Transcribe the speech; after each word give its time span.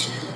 Thank 0.00 0.24
you. 0.24 0.29